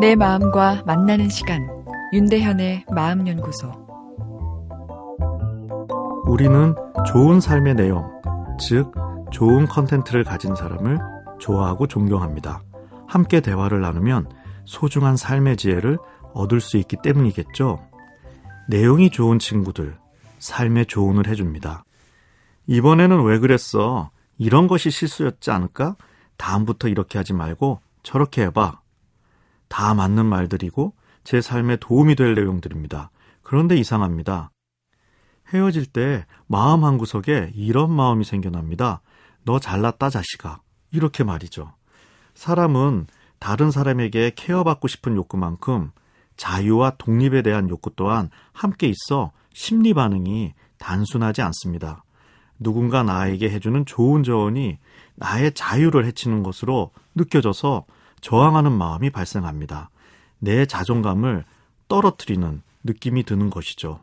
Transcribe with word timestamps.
내 0.00 0.14
마음과 0.14 0.84
만나는 0.86 1.28
시간 1.28 1.68
윤대현의 2.14 2.86
마음연구소 2.90 3.70
우리는 6.24 6.74
좋은 7.06 7.38
삶의 7.38 7.74
내용, 7.74 8.10
즉 8.58 8.94
좋은 9.30 9.66
컨텐츠를 9.66 10.24
가진 10.24 10.54
사람을 10.54 10.98
좋아하고 11.38 11.86
존경합니다. 11.86 12.62
함께 13.06 13.40
대화를 13.42 13.82
나누면 13.82 14.30
소중한 14.64 15.18
삶의 15.18 15.58
지혜를 15.58 15.98
얻을 16.32 16.62
수 16.62 16.78
있기 16.78 16.96
때문이겠죠. 17.02 17.78
내용이 18.68 19.10
좋은 19.10 19.38
친구들, 19.38 19.98
삶의 20.38 20.86
조언을 20.86 21.26
해줍니다. 21.26 21.84
이번에는 22.68 23.22
왜 23.24 23.38
그랬어? 23.38 24.10
이런 24.38 24.66
것이 24.66 24.90
실수였지 24.90 25.50
않을까? 25.50 25.96
다음부터 26.38 26.88
이렇게 26.88 27.18
하지 27.18 27.34
말고 27.34 27.80
저렇게 28.02 28.44
해봐. 28.44 28.79
다 29.70 29.94
맞는 29.94 30.26
말들이고 30.26 30.92
제 31.24 31.40
삶에 31.40 31.76
도움이 31.76 32.16
될 32.16 32.34
내용들입니다. 32.34 33.10
그런데 33.42 33.76
이상합니다. 33.76 34.50
헤어질 35.54 35.86
때 35.86 36.26
마음 36.46 36.84
한구석에 36.84 37.52
이런 37.54 37.90
마음이 37.90 38.24
생겨납니다. 38.24 39.00
너 39.44 39.58
잘났다 39.58 40.10
자식아. 40.10 40.60
이렇게 40.92 41.24
말이죠. 41.24 41.72
사람은 42.34 43.06
다른 43.38 43.70
사람에게 43.70 44.32
케어받고 44.34 44.88
싶은 44.88 45.16
욕구만큼 45.16 45.92
자유와 46.36 46.96
독립에 46.98 47.42
대한 47.42 47.68
욕구 47.68 47.90
또한 47.94 48.28
함께 48.52 48.88
있어 48.88 49.30
심리 49.54 49.94
반응이 49.94 50.52
단순하지 50.78 51.42
않습니다. 51.42 52.04
누군가 52.58 53.02
나에게 53.02 53.50
해주는 53.50 53.86
좋은 53.86 54.22
조언이 54.22 54.78
나의 55.14 55.52
자유를 55.54 56.04
해치는 56.06 56.42
것으로 56.42 56.90
느껴져서 57.14 57.86
저항하는 58.20 58.72
마음이 58.72 59.10
발생합니다. 59.10 59.90
내 60.38 60.66
자존감을 60.66 61.44
떨어뜨리는 61.88 62.62
느낌이 62.84 63.24
드는 63.24 63.50
것이죠. 63.50 64.00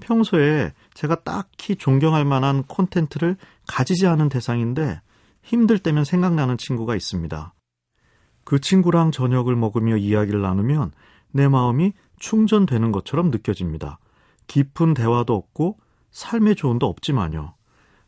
평소에 0.00 0.72
제가 0.94 1.22
딱히 1.22 1.76
존경할 1.76 2.24
만한 2.24 2.64
콘텐츠를 2.64 3.36
가지지 3.66 4.06
않은 4.06 4.28
대상인데 4.28 5.00
힘들 5.42 5.78
때면 5.78 6.04
생각나는 6.04 6.58
친구가 6.58 6.96
있습니다. 6.96 7.54
그 8.44 8.60
친구랑 8.60 9.12
저녁을 9.12 9.54
먹으며 9.54 9.96
이야기를 9.96 10.42
나누면 10.42 10.92
내 11.30 11.48
마음이 11.48 11.92
충전되는 12.18 12.92
것처럼 12.92 13.30
느껴집니다. 13.30 13.98
깊은 14.48 14.94
대화도 14.94 15.34
없고 15.34 15.78
삶의 16.10 16.56
조언도 16.56 16.86
없지만요. 16.86 17.54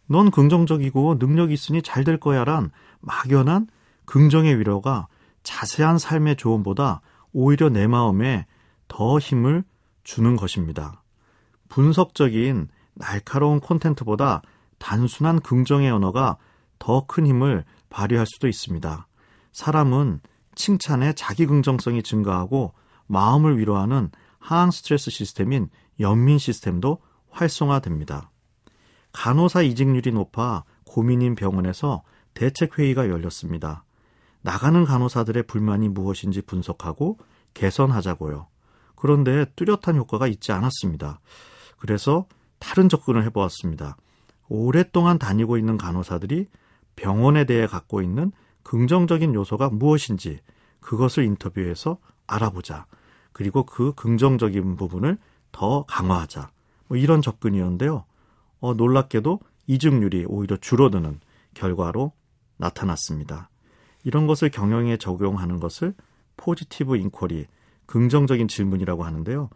넌 0.06 0.31
긍정적이고 0.31 1.17
능력이 1.19 1.55
있으니 1.55 1.81
잘 1.81 2.05
될 2.05 2.19
거야 2.19 2.45
란 2.45 2.70
막연한 3.00 3.69
긍정의 4.05 4.59
위로가 4.59 5.06
자세한 5.45 5.98
삶의 5.98 6.37
조언보다 6.37 7.00
오히려 7.33 7.69
내 7.69 7.87
마음에 7.87 8.47
더 8.89 9.19
힘을 9.19 9.62
주는 10.03 10.37
것입니다. 10.37 11.03
분석적인 11.69 12.69
날카로운 12.95 13.61
콘텐츠보다 13.61 14.42
단순한 14.78 15.41
긍정의 15.41 15.91
언어가 15.91 16.37
더 16.78 17.06
큰 17.06 17.27
힘을 17.27 17.65
발휘할 17.89 18.27
수도 18.27 18.48
있습니다. 18.48 19.06
사람은 19.53 20.20
칭찬에 20.55 21.15
자기 21.15 21.47
긍정성이 21.47 22.03
증가하고 22.03 22.75
마음을 23.06 23.59
위로하는 23.59 24.11
하향 24.39 24.70
스트레스 24.70 25.11
시스템인 25.11 25.69
연민 26.00 26.39
시스템도 26.39 26.98
활성화됩니다. 27.31 28.31
간호사 29.12 29.62
이직률이 29.62 30.12
높아 30.12 30.65
고민인 30.87 31.34
병원에서 31.34 32.03
대책회의가 32.34 33.09
열렸습니다. 33.09 33.84
나가는 34.45 34.84
간호사들의 34.84 35.45
불만이 35.45 35.89
무엇인지 35.89 36.42
분석하고 36.42 37.19
개선하자고요. 37.55 38.47
그런데 38.95 39.47
뚜렷한 39.56 39.97
효과가 39.97 40.27
있지 40.27 40.53
않았습니다. 40.53 41.21
그래서 41.78 42.27
다른 42.59 42.91
접근을 42.91 43.25
해보았습니다. 43.25 43.97
오랫동안 44.50 45.19
다니고 45.19 45.56
있는 45.56 45.78
간호사들이 45.78 46.49
병원에 46.94 47.44
대해 47.44 47.66
갖고 47.66 48.03
있는 48.03 48.32
긍정적인 48.65 49.34
요소가 49.34 49.71
무엇인지 49.71 50.41
그것을 50.81 51.25
인터뷰해서 51.25 51.97
알아보자. 52.26 52.84
그리고 53.32 53.65
그 53.65 53.94
긍정적인 53.94 54.76
부분을 54.76 55.16
더 55.53 55.84
강화하자. 55.84 56.50
뭐 56.88 56.99
이런 56.99 57.22
접근이었는데요. 57.22 58.05
어, 58.61 58.75
놀랍게도 58.75 59.41
이직률이 59.66 60.26
오히려 60.28 60.59
줄어드는 60.59 61.21
결과로 61.55 62.12
나타났습니다. 62.59 63.49
이런 64.04 64.26
것을 64.26 64.50
경영에 64.50 64.97
적용하는 64.97 65.59
것을 65.59 65.94
포지티브 66.37 66.97
인쿼리, 66.97 67.47
긍정적인 67.87 68.48
질문이라고 68.48 69.04
하는데요. 69.04 69.50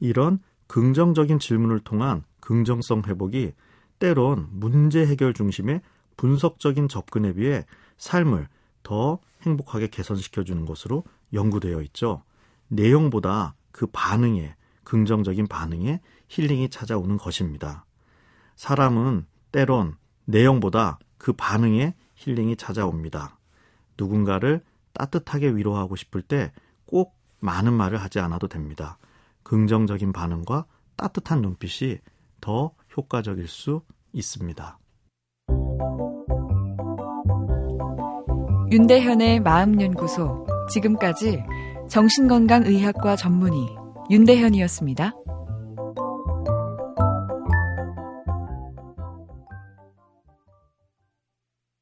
이런 0.00 0.40
긍정적인 0.66 1.38
질문을 1.38 1.80
통한 1.80 2.24
긍정성 2.40 3.02
회복이 3.06 3.52
때론 3.98 4.48
문제 4.50 5.06
해결 5.06 5.32
중심의 5.32 5.80
분석적인 6.16 6.88
접근에 6.88 7.34
비해 7.34 7.64
삶을 7.98 8.48
더 8.82 9.20
행복하게 9.42 9.88
개선시켜 9.88 10.44
주는 10.44 10.64
것으로 10.64 11.04
연구되어 11.32 11.82
있죠. 11.82 12.22
내용보다 12.68 13.54
그 13.72 13.86
반응에, 13.86 14.54
긍정적인 14.84 15.46
반응에 15.46 16.00
힐링이 16.28 16.70
찾아오는 16.70 17.16
것입니다. 17.16 17.84
사람은 18.54 19.26
때론 19.52 19.96
내용보다 20.24 20.98
그 21.18 21.32
반응에 21.32 21.94
힐링이 22.14 22.56
찾아옵니다. 22.56 23.35
누군가를 23.98 24.62
따뜻하게 24.92 25.54
위로하고 25.54 25.96
싶을 25.96 26.22
때 26.22 26.52
꼭 26.86 27.16
많은 27.40 27.72
말을 27.72 27.98
하지 27.98 28.20
않아도 28.20 28.48
됩니다. 28.48 28.98
긍정적인 29.42 30.12
반응과 30.12 30.64
따뜻한 30.96 31.42
눈빛이 31.42 31.98
더 32.40 32.72
효과적일 32.96 33.48
수 33.48 33.82
있습니다. 34.12 34.78
윤대현의 38.72 39.40
마음연구소 39.40 40.46
지금까지 40.70 41.42
정신건강의학과 41.88 43.14
전문의 43.14 43.68
윤대현이었습니다. 44.10 45.14